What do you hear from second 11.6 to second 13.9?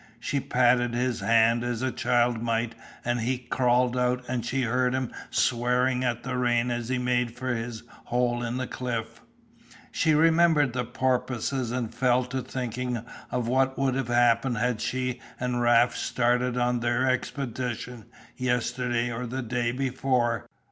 and fell to thinking of what